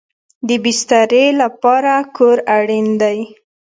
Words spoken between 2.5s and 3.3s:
اړین دی